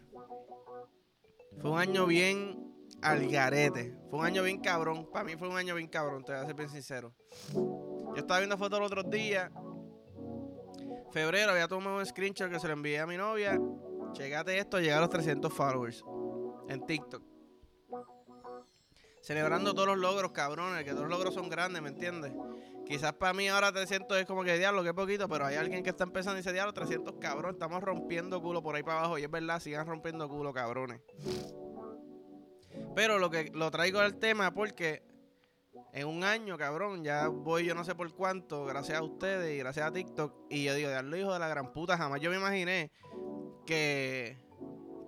Fue 1.60 1.70
un 1.70 1.78
año 1.78 2.06
bien 2.06 2.74
al 3.02 3.30
garete. 3.30 3.96
Fue 4.10 4.18
un 4.18 4.26
año 4.26 4.42
bien 4.42 4.60
cabrón. 4.60 5.10
Para 5.10 5.24
mí 5.24 5.36
fue 5.36 5.48
un 5.48 5.56
año 5.56 5.74
bien 5.74 5.88
cabrón, 5.88 6.22
te 6.24 6.32
voy 6.32 6.42
a 6.42 6.46
ser 6.46 6.54
bien 6.54 6.68
sincero. 6.68 7.14
estaba 8.14 8.40
viendo 8.40 8.58
fotos 8.58 8.78
los 8.78 8.92
otros 8.92 9.10
días. 9.10 9.50
Febrero 11.12 11.52
había 11.52 11.66
tomado 11.66 11.98
un 11.98 12.06
screenshot 12.06 12.50
que 12.50 12.60
se 12.60 12.66
lo 12.66 12.74
envié 12.74 13.00
a 13.00 13.06
mi 13.06 13.16
novia. 13.16 13.58
Checate 14.12 14.58
esto, 14.58 14.80
llegar 14.80 14.98
a 14.98 15.02
los 15.02 15.10
300 15.10 15.52
followers 15.52 16.04
en 16.68 16.86
TikTok. 16.86 17.22
Celebrando 19.22 19.74
todos 19.74 19.88
los 19.88 19.98
logros, 19.98 20.32
cabrones, 20.32 20.82
que 20.84 20.90
todos 20.90 21.02
los 21.02 21.10
logros 21.10 21.34
son 21.34 21.48
grandes, 21.48 21.82
¿me 21.82 21.90
entiendes? 21.90 22.32
Quizás 22.86 23.12
para 23.12 23.32
mí 23.34 23.48
ahora 23.48 23.70
300 23.70 24.18
es 24.18 24.26
como 24.26 24.42
que 24.42 24.56
diablo, 24.56 24.82
que 24.82 24.94
poquito, 24.94 25.28
pero 25.28 25.46
hay 25.46 25.56
alguien 25.56 25.84
que 25.84 25.90
está 25.90 26.04
empezando 26.04 26.38
y 26.38 26.42
dice, 26.42 26.52
diablo, 26.52 26.72
300 26.72 27.16
cabrón, 27.20 27.52
estamos 27.52 27.82
rompiendo 27.82 28.40
culo 28.40 28.62
por 28.62 28.74
ahí 28.74 28.82
para 28.82 29.00
abajo. 29.00 29.18
Y 29.18 29.24
es 29.24 29.30
verdad, 29.30 29.60
sigan 29.60 29.86
rompiendo 29.86 30.28
culo, 30.28 30.52
cabrones. 30.52 31.00
Pero 32.94 33.18
lo 33.18 33.30
que 33.30 33.50
lo 33.54 33.70
traigo 33.70 34.00
al 34.00 34.16
tema 34.16 34.52
porque 34.52 35.02
en 35.92 36.06
un 36.06 36.22
año, 36.22 36.56
cabrón, 36.56 37.02
ya 37.02 37.28
voy 37.28 37.64
yo 37.64 37.74
no 37.74 37.84
sé 37.84 37.94
por 37.94 38.12
cuánto, 38.14 38.64
gracias 38.64 38.98
a 38.98 39.02
ustedes 39.02 39.54
y 39.54 39.58
gracias 39.58 39.86
a 39.86 39.92
TikTok. 39.92 40.32
Y 40.48 40.64
yo 40.64 40.74
digo, 40.74 40.88
diablo, 40.88 41.16
hijo 41.16 41.32
de 41.32 41.38
la 41.38 41.48
gran 41.48 41.72
puta, 41.72 41.96
jamás 41.96 42.20
yo 42.20 42.30
me 42.30 42.36
imaginé 42.36 42.92
que, 43.66 44.38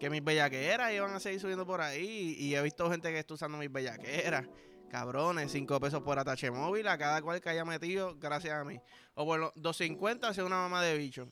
que 0.00 0.10
mis 0.10 0.24
bellaqueras 0.24 0.92
iban 0.92 1.14
a 1.14 1.20
seguir 1.20 1.40
subiendo 1.40 1.66
por 1.66 1.80
ahí. 1.80 2.34
Y 2.38 2.54
he 2.54 2.62
visto 2.62 2.90
gente 2.90 3.10
que 3.10 3.18
está 3.18 3.34
usando 3.34 3.58
mis 3.58 3.70
bellaqueras. 3.70 4.48
Cabrones, 4.90 5.50
5 5.52 5.80
pesos 5.80 6.02
por 6.02 6.18
atache 6.18 6.50
móvil 6.50 6.86
a 6.88 6.98
cada 6.98 7.22
cual 7.22 7.40
que 7.40 7.48
haya 7.48 7.64
metido, 7.64 8.16
gracias 8.18 8.54
a 8.54 8.64
mí. 8.64 8.78
O 9.14 9.24
bueno, 9.24 9.52
250 9.54 10.28
hacia 10.28 10.44
una 10.44 10.56
mamá 10.56 10.82
de 10.82 10.98
bicho. 10.98 11.28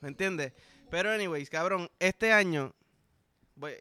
¿Me 0.00 0.08
entiendes? 0.08 0.52
Pero, 0.90 1.10
anyways, 1.10 1.50
cabrón, 1.50 1.90
este 1.98 2.32
año 2.32 2.72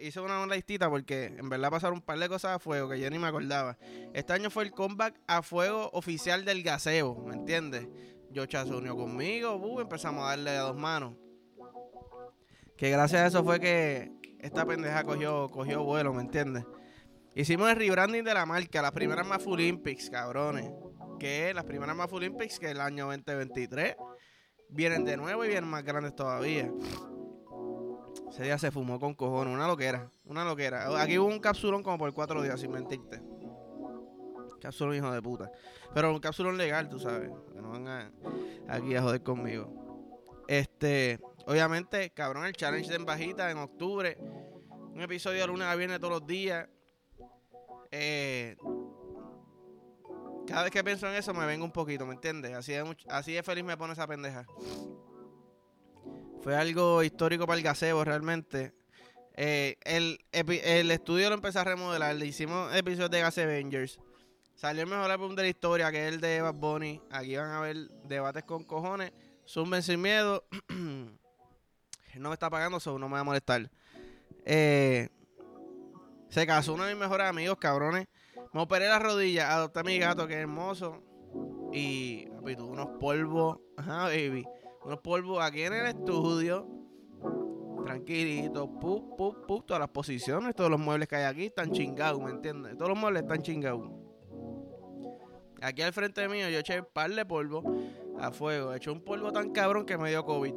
hice 0.01 0.19
una 0.21 0.45
listita 0.47 0.89
porque 0.89 1.25
en 1.25 1.49
verdad 1.49 1.69
pasaron 1.69 1.97
un 1.97 2.01
par 2.01 2.17
de 2.17 2.29
cosas 2.29 2.55
a 2.55 2.59
fuego 2.59 2.89
que 2.89 2.99
yo 2.99 3.09
ni 3.09 3.19
me 3.19 3.27
acordaba. 3.27 3.77
Este 4.13 4.33
año 4.33 4.49
fue 4.49 4.63
el 4.63 4.71
comeback 4.71 5.19
a 5.27 5.41
fuego 5.41 5.89
oficial 5.93 6.45
del 6.45 6.63
gaseo, 6.63 7.15
¿me 7.25 7.33
entiendes? 7.33 7.87
Yocha 8.31 8.65
se 8.65 8.73
unió 8.73 8.95
conmigo, 8.95 9.55
uh, 9.55 9.81
empezamos 9.81 10.23
a 10.23 10.29
darle 10.29 10.51
a 10.51 10.61
dos 10.61 10.75
manos. 10.75 11.13
Que 12.77 12.89
gracias 12.89 13.21
a 13.21 13.27
eso 13.27 13.43
fue 13.43 13.59
que 13.59 14.11
esta 14.39 14.65
pendeja 14.65 15.03
cogió, 15.03 15.49
cogió 15.49 15.83
vuelo, 15.83 16.13
¿me 16.13 16.21
entiendes? 16.21 16.65
Hicimos 17.33 17.69
el 17.69 17.75
rebranding 17.75 18.23
de 18.23 18.33
la 18.33 18.45
marca, 18.45 18.81
las 18.81 18.91
primeras 18.91 19.27
Mafu 19.27 19.51
Olympics, 19.51 20.09
cabrones. 20.09 20.71
Que 21.19 21.53
las 21.53 21.65
primeras 21.65 21.95
Mafu 21.95 22.17
Olympics, 22.17 22.59
que 22.59 22.71
el 22.71 22.79
año 22.79 23.07
2023, 23.07 23.95
vienen 24.69 25.05
de 25.05 25.17
nuevo 25.17 25.43
y 25.43 25.49
vienen 25.49 25.69
más 25.69 25.83
grandes 25.83 26.15
todavía. 26.15 26.69
Ese 28.29 28.43
día 28.43 28.57
se 28.57 28.71
fumó 28.71 28.99
con 28.99 29.13
cojones, 29.13 29.53
una 29.53 29.67
loquera, 29.67 30.09
una 30.25 30.43
loquera. 30.43 31.01
Aquí 31.01 31.17
hubo 31.17 31.27
un 31.27 31.39
capsulón 31.39 31.83
como 31.83 31.97
por 31.97 32.13
cuatro 32.13 32.41
días, 32.41 32.59
sin 32.59 32.71
mentirte. 32.71 33.21
Capsulón 34.61 34.95
hijo 34.95 35.11
de 35.11 35.21
puta. 35.21 35.51
Pero 35.93 36.11
un 36.11 36.19
capsulón 36.19 36.57
legal, 36.57 36.89
tú 36.89 36.99
sabes. 36.99 37.31
Que 37.53 37.61
no 37.61 37.69
van 37.69 38.11
aquí 38.67 38.95
a 38.95 39.01
joder 39.01 39.21
conmigo. 39.21 40.43
Este, 40.47 41.19
obviamente, 41.45 42.09
cabrón, 42.11 42.45
el 42.45 42.53
challenge 42.53 42.89
de 42.89 42.95
embajita 42.95 43.49
en 43.51 43.57
octubre. 43.57 44.17
Un 44.93 45.01
episodio 45.01 45.41
de 45.41 45.47
lunes 45.47 45.67
a 45.67 45.75
viernes 45.75 45.99
todos 45.99 46.19
los 46.19 46.27
días. 46.27 46.67
Eh, 47.91 48.57
cada 50.47 50.63
vez 50.63 50.71
que 50.71 50.83
pienso 50.83 51.07
en 51.07 51.15
eso 51.15 51.33
me 51.33 51.45
vengo 51.45 51.65
un 51.65 51.71
poquito, 51.71 52.05
¿me 52.05 52.13
entiendes? 52.13 52.53
Así 52.53 52.73
de, 52.73 52.97
así 53.09 53.33
de 53.33 53.43
feliz 53.43 53.63
me 53.63 53.77
pone 53.77 53.93
esa 53.93 54.07
pendeja. 54.07 54.45
Fue 56.45 56.55
algo 56.55 57.01
histórico 57.01 57.47
para 57.47 57.57
el 57.57 57.63
gasebo 57.63 58.03
realmente. 58.03 58.71
Eh, 59.33 59.77
el, 59.83 60.19
estudio 60.91 61.27
lo 61.29 61.33
empecé 61.33 61.57
a 61.57 61.63
remodelar. 61.63 62.15
Le 62.15 62.27
hicimos 62.27 62.71
episodios 62.75 63.09
de 63.09 63.21
Gas 63.21 63.39
Avengers. 63.39 63.99
Salió 64.53 64.83
el 64.83 64.87
mejor 64.87 65.09
álbum 65.09 65.33
de 65.33 65.41
la 65.41 65.47
historia, 65.47 65.91
que 65.91 66.07
es 66.07 66.13
el 66.13 66.21
de 66.21 66.41
Bad 66.41 66.53
Bunny. 66.53 67.01
Aquí 67.09 67.35
van 67.35 67.49
a 67.49 67.61
ver 67.61 67.75
debates 68.03 68.43
con 68.43 68.63
cojones. 68.63 69.11
Zumben 69.47 69.81
sin 69.81 69.99
miedo. 69.99 70.45
no 70.69 72.29
me 72.29 72.33
está 72.33 72.51
pagando, 72.51 72.77
eso 72.77 72.99
no 72.99 73.09
me 73.09 73.15
va 73.15 73.21
a 73.21 73.23
molestar. 73.23 73.67
Eh, 74.45 75.09
se 76.29 76.45
casó 76.45 76.75
uno 76.75 76.83
de 76.83 76.93
mis 76.93 77.01
mejores 77.01 77.25
amigos, 77.25 77.57
cabrones. 77.57 78.05
Me 78.53 78.61
operé 78.61 78.87
la 78.87 78.99
rodilla, 78.99 79.51
adopté 79.51 79.79
a 79.79 79.83
mi 79.83 79.97
gato, 79.97 80.27
que 80.27 80.35
es 80.35 80.41
hermoso. 80.41 81.01
Y, 81.73 82.27
papi, 82.27 82.53
unos 82.53 82.99
polvos. 82.99 83.57
Ajá, 83.77 84.03
baby. 84.03 84.45
Unos 84.85 84.99
polvos 84.99 85.43
aquí 85.43 85.63
en 85.63 85.73
el 85.73 85.87
estudio. 85.87 86.67
Tranquilito. 87.83 88.67
Pup, 88.79 89.17
pup, 89.17 89.45
pup. 89.45 89.65
Todas 89.65 89.79
las 89.79 89.89
posiciones, 89.89 90.55
todos 90.55 90.69
los 90.69 90.79
muebles 90.79 91.07
que 91.07 91.17
hay 91.17 91.23
aquí 91.25 91.45
están 91.45 91.71
chingados, 91.71 92.21
¿me 92.21 92.31
entiendes? 92.31 92.77
Todos 92.77 92.89
los 92.89 92.97
muebles 92.97 93.23
están 93.23 93.41
chingados. 93.41 93.89
Aquí 95.61 95.81
al 95.81 95.93
frente 95.93 96.27
mío 96.27 96.49
yo 96.49 96.59
eché 96.59 96.79
un 96.79 96.87
par 96.93 97.11
de 97.11 97.25
polvo 97.25 97.63
a 98.19 98.31
fuego. 98.31 98.73
Eché 98.73 98.91
un 98.91 99.01
polvo 99.01 99.31
tan 99.31 99.51
cabrón 99.51 99.85
que 99.85 99.97
me 99.97 100.09
dio 100.09 100.23
COVID. 100.23 100.53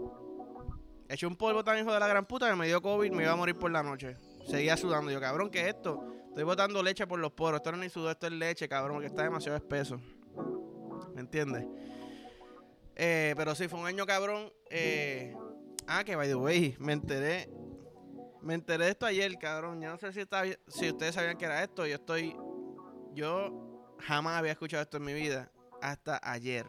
Eché 1.08 1.26
un 1.26 1.36
polvo 1.36 1.64
tan 1.64 1.78
hijo 1.78 1.92
de 1.92 1.98
la 1.98 2.06
gran 2.06 2.26
puta 2.26 2.50
que 2.50 2.56
me 2.56 2.66
dio 2.66 2.82
COVID 2.82 3.10
y 3.10 3.16
me 3.16 3.22
iba 3.24 3.32
a 3.32 3.36
morir 3.36 3.56
por 3.58 3.70
la 3.70 3.82
noche 3.82 4.16
seguía 4.48 4.76
sudando. 4.76 5.10
Yo, 5.10 5.20
cabrón, 5.20 5.50
¿qué 5.50 5.60
es 5.60 5.68
esto? 5.68 6.04
Estoy 6.28 6.44
botando 6.44 6.82
leche 6.82 7.06
por 7.06 7.18
los 7.18 7.32
poros. 7.32 7.58
Esto 7.58 7.70
no 7.70 7.78
es 7.78 7.84
ni 7.84 7.90
sudor, 7.90 8.12
esto 8.12 8.26
es 8.26 8.32
leche, 8.32 8.68
cabrón, 8.68 8.96
porque 8.96 9.08
está 9.08 9.22
demasiado 9.22 9.56
espeso. 9.56 10.00
¿Me 11.14 11.20
entiendes? 11.20 11.66
Eh, 12.98 13.32
pero 13.36 13.54
sí, 13.54 13.68
fue 13.68 13.78
un 13.78 13.86
año 13.86 14.04
cabrón. 14.04 14.52
Eh, 14.70 15.34
ah, 15.86 16.02
que 16.04 16.16
by 16.16 16.26
the 16.26 16.34
way, 16.34 16.76
me 16.80 16.92
enteré. 16.92 17.48
Me 18.42 18.54
enteré 18.54 18.86
de 18.86 18.90
esto 18.90 19.06
ayer, 19.06 19.32
cabrón. 19.38 19.80
Yo 19.80 19.88
no 19.90 19.98
sé 19.98 20.12
si, 20.12 20.20
está, 20.20 20.42
si 20.66 20.90
ustedes 20.90 21.14
sabían 21.14 21.38
que 21.38 21.44
era 21.44 21.62
esto. 21.62 21.86
Yo 21.86 21.94
estoy. 21.94 22.36
Yo 23.14 23.94
jamás 24.00 24.38
había 24.38 24.52
escuchado 24.52 24.82
esto 24.82 24.96
en 24.96 25.04
mi 25.04 25.14
vida. 25.14 25.50
Hasta 25.80 26.20
ayer. 26.22 26.66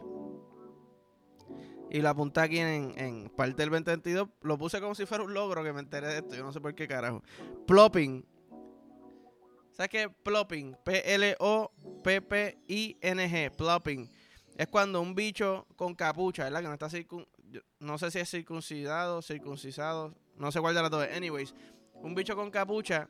Y 1.90 2.00
lo 2.02 2.10
apunté 2.10 2.42
aquí 2.42 2.60
en, 2.60 2.94
en, 2.98 3.30
parte 3.30 3.64
del 3.64 3.72
2022. 3.72 4.30
Lo 4.42 4.60
puse 4.60 4.80
como 4.80 4.94
si 4.94 5.08
fuera 5.08 5.24
un 5.24 5.34
logro 5.34 5.64
que 5.64 5.74
me 5.74 5.80
enteré 5.80 6.10
de 6.10 6.18
esto. 6.18 6.36
Yo 6.36 6.44
no 6.44 6.52
sé 6.54 6.62
por 6.62 6.76
qué 6.76 6.88
carajo. 6.88 7.24
Plopping. 7.66 8.24
¿Sabes 9.72 9.90
qué? 9.90 10.10
Plopping. 10.10 10.78
P-L-O-P-P-I-N-G. 10.86 11.42
Plopping. 13.52 14.12
Es 14.60 14.68
cuando 14.68 15.00
un 15.00 15.16
bicho 15.16 15.66
con 15.78 15.96
capucha, 15.96 16.44
¿verdad? 16.44 16.60
Que 16.60 16.68
no 16.68 16.74
está 16.74 16.90
circun... 16.90 17.26
No 17.80 17.98
sé 17.98 18.12
si 18.12 18.20
es 18.20 18.30
circuncidado, 18.30 19.22
circuncisado. 19.22 20.14
No 20.36 20.52
sé 20.52 20.60
cuál 20.60 20.76
de 20.76 20.82
las 20.82 20.92
dos. 20.92 21.08
Anyways. 21.16 21.56
Un 21.94 22.14
bicho 22.14 22.36
con 22.36 22.52
capucha 22.52 23.10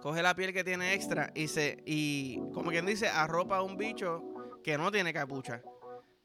coge 0.00 0.22
la 0.22 0.34
piel 0.34 0.54
que 0.54 0.64
tiene 0.64 0.94
extra 0.94 1.30
y 1.34 1.48
se 1.48 1.82
y 1.84 2.38
como 2.54 2.70
quien 2.70 2.86
dice 2.86 3.08
arropa 3.08 3.58
a 3.58 3.62
un 3.62 3.76
bicho 3.76 4.22
que 4.64 4.78
no 4.78 4.90
tiene 4.90 5.12
capucha. 5.12 5.62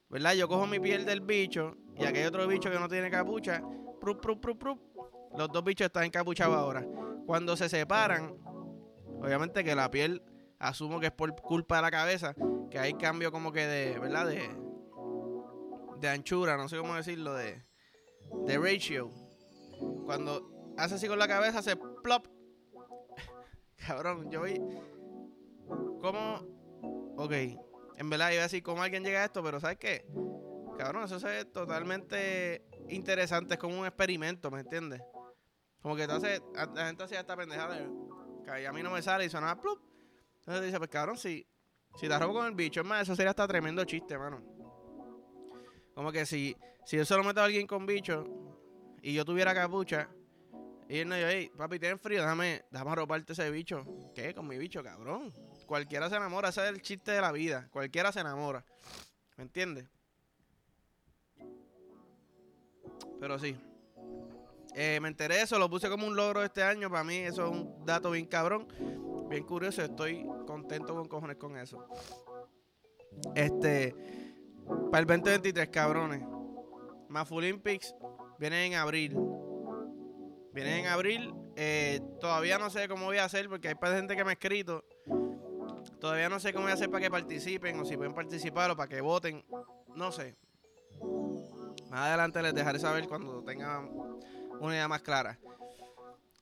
¿verdad? 0.09 0.35
Yo 0.35 0.47
cojo 0.47 0.67
mi 0.67 0.79
piel 0.79 1.03
del 1.05 1.19
bicho 1.19 1.75
y 1.97 2.05
hay 2.05 2.23
otro 2.23 2.47
bicho 2.47 2.71
que 2.71 2.79
no 2.79 2.87
tiene 2.87 3.11
capucha. 3.11 3.61
Los 5.37 5.51
dos 5.51 5.63
bichos 5.65 5.87
están 5.87 6.05
encapuchados 6.05 6.55
ahora. 6.55 6.85
Cuando 7.25 7.57
se 7.57 7.67
separan, 7.67 8.37
obviamente 9.21 9.65
que 9.65 9.75
la 9.75 9.91
piel, 9.91 10.23
asumo 10.59 11.01
que 11.01 11.07
es 11.07 11.11
por 11.11 11.35
culpa 11.41 11.75
de 11.75 11.81
la 11.81 11.91
cabeza, 11.91 12.35
que 12.71 12.79
hay 12.79 12.93
cambio 12.93 13.31
como 13.31 13.51
que 13.51 13.67
de, 13.67 13.99
¿verdad? 13.99 14.25
De, 14.27 14.49
de 15.99 16.09
anchura, 16.09 16.57
no 16.57 16.67
sé 16.67 16.77
cómo 16.77 16.95
decirlo, 16.95 17.35
de, 17.35 17.63
de 18.45 18.57
ratio. 18.57 19.11
Cuando 20.05 20.73
hace 20.77 20.95
así 20.95 21.07
con 21.07 21.19
la 21.19 21.27
cabeza, 21.27 21.59
hace 21.59 21.75
plop. 21.75 22.25
Cabrón, 23.87 24.31
yo 24.31 24.41
vi. 24.41 24.59
¿Cómo? 26.01 26.47
Ok 27.17 27.33
en 28.01 28.09
verdad 28.09 28.31
iba 28.31 28.39
a 28.39 28.43
decir 28.43 28.63
cómo 28.63 28.81
alguien 28.81 29.03
llega 29.03 29.21
a 29.21 29.25
esto, 29.25 29.43
pero 29.43 29.59
¿sabes 29.59 29.77
qué? 29.77 30.07
Cabrón, 30.75 31.03
eso 31.03 31.17
es 31.29 31.51
totalmente 31.51 32.65
interesante, 32.89 33.53
es 33.53 33.59
como 33.59 33.79
un 33.79 33.85
experimento, 33.85 34.49
¿me 34.49 34.61
entiendes? 34.61 35.03
Como 35.83 35.95
que 35.95 36.03
entonces 36.03 36.41
la 36.55 36.87
gente 36.87 37.03
hacía 37.03 37.19
esta 37.19 37.37
pendejada 37.37 37.87
que 38.43 38.65
a 38.65 38.73
mí 38.73 38.81
no 38.81 38.89
me 38.89 39.03
sale 39.03 39.25
y 39.25 39.29
suena 39.29 39.55
plup. 39.61 39.79
Entonces 40.39 40.65
dice, 40.65 40.79
pues 40.79 40.89
cabrón, 40.89 41.15
si, 41.15 41.47
si 41.95 42.07
te 42.07 42.17
robo 42.17 42.33
con 42.33 42.47
el 42.47 42.55
bicho, 42.55 42.81
es 42.81 42.87
más, 42.87 43.03
eso 43.03 43.15
sería 43.15 43.31
hasta 43.31 43.47
tremendo 43.47 43.83
chiste, 43.85 44.17
mano. 44.17 44.41
Como 45.93 46.11
que 46.11 46.25
si, 46.25 46.55
si 46.85 46.97
yo 46.97 47.05
solo 47.05 47.23
meto 47.23 47.41
a 47.41 47.45
alguien 47.45 47.67
con 47.67 47.85
bicho 47.85 48.25
y 49.01 49.13
yo 49.13 49.25
tuviera 49.25 49.53
capucha, 49.53 50.09
y 50.87 50.99
él 50.99 51.07
no 51.07 51.15
dice, 51.15 51.29
hey, 51.29 51.51
papi, 51.57 51.79
tienes 51.79 52.01
frío, 52.01 52.21
déjame, 52.21 52.63
déjame 52.69 52.91
arroparte 52.91 53.33
ese 53.33 53.49
bicho. 53.49 53.85
¿Qué? 54.13 54.33
Con 54.33 54.47
mi 54.47 54.57
bicho, 54.57 54.83
cabrón 54.83 55.31
cualquiera 55.71 56.09
se 56.09 56.17
enamora, 56.17 56.49
ese 56.49 56.63
es 56.63 56.67
el 56.67 56.81
chiste 56.81 57.11
de 57.11 57.21
la 57.21 57.31
vida, 57.31 57.69
cualquiera 57.71 58.11
se 58.11 58.19
enamora, 58.19 58.65
¿me 59.37 59.43
entiendes? 59.45 59.87
Pero 63.21 63.39
sí, 63.39 63.55
eh, 64.75 64.99
me 65.01 65.07
enteré 65.07 65.35
de 65.35 65.43
eso, 65.43 65.57
lo 65.57 65.69
puse 65.69 65.89
como 65.89 66.05
un 66.05 66.17
logro 66.17 66.43
este 66.43 66.61
año, 66.61 66.89
para 66.89 67.05
mí 67.05 67.15
eso 67.15 67.45
es 67.45 67.51
un 67.51 67.85
dato 67.85 68.11
bien 68.11 68.25
cabrón, 68.25 68.67
bien 69.31 69.45
curioso, 69.45 69.81
estoy 69.81 70.27
contento 70.45 70.93
con 70.93 71.07
cojones 71.07 71.37
con 71.37 71.57
eso. 71.57 71.87
Este, 73.33 73.95
para 74.91 74.99
el 74.99 75.07
2023, 75.07 75.69
cabrones, 75.69 76.21
Mafu 77.07 77.37
Olympics 77.37 77.95
vienen 78.37 78.73
en 78.73 78.77
abril. 78.77 79.17
Vienen 80.53 80.79
en 80.79 80.87
abril. 80.87 81.33
Eh, 81.55 82.01
todavía 82.19 82.59
no 82.59 82.69
sé 82.69 82.89
cómo 82.89 83.05
voy 83.05 83.17
a 83.17 83.25
hacer 83.25 83.47
porque 83.47 83.69
hay 83.69 83.75
gente 83.95 84.15
que 84.15 84.23
me 84.23 84.31
ha 84.31 84.33
escrito 84.33 84.83
Todavía 85.99 86.29
no 86.29 86.39
sé 86.39 86.51
cómo 86.51 86.63
voy 86.63 86.71
a 86.71 86.75
hacer 86.75 86.89
para 86.89 87.01
que 87.01 87.11
participen 87.11 87.79
o 87.79 87.85
si 87.85 87.95
pueden 87.95 88.13
participar 88.13 88.69
o 88.71 88.75
para 88.75 88.89
que 88.89 89.01
voten. 89.01 89.45
No 89.95 90.11
sé. 90.11 90.35
Más 91.89 92.07
adelante 92.07 92.41
les 92.41 92.53
dejaré 92.53 92.79
saber 92.79 93.07
cuando 93.07 93.43
tengan 93.43 93.89
una 94.59 94.73
idea 94.73 94.87
más 94.87 95.01
clara. 95.01 95.39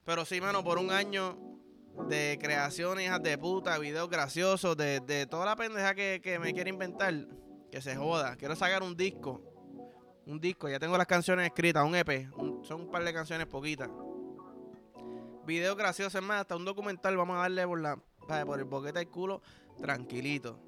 Pero 0.06 0.26
sí, 0.26 0.42
mano, 0.42 0.64
por 0.64 0.80
un 0.80 0.92
año 0.92 1.49
de 2.08 2.38
creaciones 2.42 3.06
hijas 3.06 3.22
de 3.22 3.38
puta, 3.38 3.78
videos 3.78 4.10
graciosos, 4.10 4.76
de, 4.78 5.28
toda 5.30 5.46
la 5.46 5.56
pendeja 5.56 5.94
que, 5.96 6.40
me 6.42 6.54
quiere 6.54 6.70
inventar, 6.70 7.14
que 7.72 7.82
se 7.82 7.96
joda. 7.96 8.36
Quiero 8.36 8.56
sacar 8.56 8.84
un 8.84 8.96
disco. 8.96 9.44
Un 10.26 10.40
disco, 10.40 10.70
ya 10.70 10.80
tengo 10.80 10.98
las 10.98 11.08
canciones 11.08 11.48
escritas, 11.48 11.84
un 11.84 11.96
EP. 11.96 12.30
son 12.64 12.82
un 12.82 12.92
par 12.92 13.04
de 13.04 13.14
canciones 13.14 13.48
poquitas. 13.48 13.90
Videos 15.46 15.76
graciosos, 15.76 16.14
es 16.14 16.22
más, 16.22 16.42
hasta 16.42 16.56
un 16.56 16.66
documental. 16.66 17.18
Vamos 17.18 17.38
a 17.38 17.42
darle 17.42 17.66
por, 17.66 17.82
la, 17.82 17.98
por 18.46 18.60
el 18.60 18.66
boquete 18.66 19.00
del 19.00 19.10
culo, 19.10 19.42
tranquilito. 19.82 20.60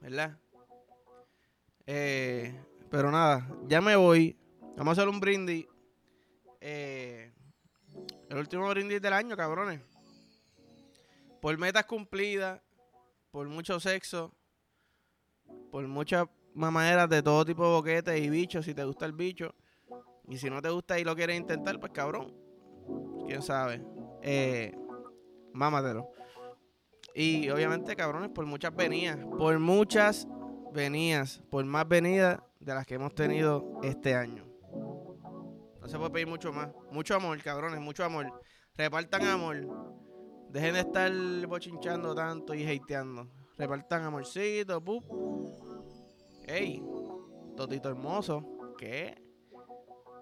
¿Verdad? 0.00 0.38
Eh, 1.86 2.60
pero 2.90 3.10
nada, 3.10 3.48
ya 3.68 3.80
me 3.80 3.94
voy. 3.94 4.36
Vamos 4.76 4.98
a 4.98 5.02
hacer 5.02 5.08
un 5.08 5.20
brindis. 5.20 5.66
Eh, 6.60 7.32
el 8.30 8.38
último 8.38 8.68
brindis 8.68 9.02
del 9.02 9.12
año, 9.12 9.36
cabrones. 9.36 9.80
Por 11.40 11.58
metas 11.58 11.84
cumplidas, 11.84 12.60
por 13.32 13.48
mucho 13.48 13.80
sexo, 13.80 14.32
por 15.72 15.86
muchas 15.88 16.28
mamaderas 16.54 17.08
de 17.08 17.22
todo 17.22 17.44
tipo 17.44 17.64
de 17.64 17.70
boquetes 17.70 18.20
y 18.20 18.30
bichos, 18.30 18.64
si 18.64 18.72
te 18.72 18.84
gusta 18.84 19.04
el 19.04 19.12
bicho. 19.12 19.52
Y 20.28 20.38
si 20.38 20.48
no 20.48 20.62
te 20.62 20.70
gusta 20.70 20.96
y 21.00 21.02
lo 21.02 21.16
quieres 21.16 21.36
intentar, 21.36 21.80
pues 21.80 21.90
cabrón. 21.92 22.32
Quién 23.26 23.42
sabe. 23.42 23.84
Eh, 24.22 24.76
mámatelo. 25.52 26.12
Y 27.12 27.50
obviamente, 27.50 27.96
cabrones, 27.96 28.30
por 28.30 28.46
muchas 28.46 28.74
venidas. 28.76 29.18
Por 29.38 29.58
muchas 29.58 30.28
venidas. 30.72 31.42
Por 31.50 31.64
más 31.64 31.88
venidas 31.88 32.38
de 32.60 32.74
las 32.74 32.86
que 32.86 32.94
hemos 32.94 33.12
tenido 33.12 33.80
este 33.82 34.14
año. 34.14 34.49
Se 35.90 35.98
puede 35.98 36.10
pedir 36.10 36.28
mucho 36.28 36.52
más. 36.52 36.68
Mucho 36.92 37.16
amor, 37.16 37.42
cabrones, 37.42 37.80
mucho 37.80 38.04
amor. 38.04 38.40
Repartan 38.76 39.24
amor. 39.24 39.56
Dejen 40.48 40.74
de 40.74 40.80
estar 40.80 41.12
bochinchando 41.48 42.14
tanto 42.14 42.54
y 42.54 42.64
hateando. 42.64 43.28
Repartan 43.58 44.04
amorcito, 44.04 44.80
pup. 44.80 45.04
Ey, 46.46 46.80
totito 47.56 47.88
hermoso. 47.88 48.74
¿Qué? 48.78 49.20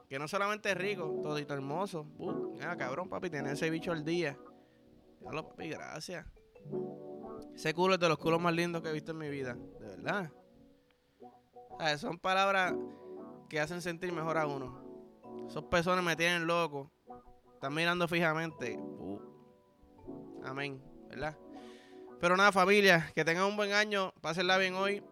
Que 0.08 0.18
no 0.18 0.26
solamente 0.26 0.70
es 0.70 0.78
rico, 0.78 1.20
totito 1.22 1.52
hermoso. 1.52 2.06
Pup. 2.16 2.58
Ah, 2.62 2.74
cabrón, 2.74 3.10
papi, 3.10 3.28
tiene 3.28 3.52
ese 3.52 3.68
bicho 3.68 3.92
al 3.92 4.02
día. 4.06 4.38
Dale, 5.20 5.42
papi, 5.42 5.68
gracias. 5.68 6.24
Ese 7.54 7.74
culo 7.74 7.94
es 7.94 8.00
de 8.00 8.08
los 8.08 8.16
culos 8.16 8.40
más 8.40 8.54
lindos 8.54 8.80
que 8.80 8.88
he 8.88 8.92
visto 8.94 9.12
en 9.12 9.18
mi 9.18 9.28
vida. 9.28 9.54
De 9.54 9.86
verdad. 9.86 10.32
son 11.98 12.18
palabras 12.18 12.74
que 13.50 13.60
hacen 13.60 13.82
sentir 13.82 14.14
mejor 14.14 14.38
a 14.38 14.46
uno. 14.46 14.87
Esos 15.48 15.64
personas 15.64 16.04
me 16.04 16.14
tienen 16.14 16.46
loco. 16.46 16.90
Están 17.54 17.74
mirando 17.74 18.06
fijamente. 18.06 18.76
Uh. 18.78 19.18
Amén. 20.44 20.80
¿Verdad? 21.08 21.36
Pero 22.20 22.36
nada, 22.36 22.52
familia. 22.52 23.10
Que 23.14 23.24
tengan 23.24 23.44
un 23.46 23.56
buen 23.56 23.72
año. 23.72 24.12
Pásenla 24.20 24.58
bien 24.58 24.74
hoy. 24.74 25.02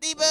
¡Tipo! 0.00 0.24